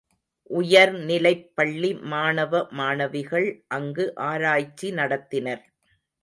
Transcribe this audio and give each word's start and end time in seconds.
உயர்நிலைப்பள்ளி 0.51 1.91
மாணவ 2.13 2.61
மாணவிகள் 2.71 3.47
அங்கு 3.77 4.07
ஆராய்ச்சி 4.29 4.89
நடத்தினர். 4.93 5.63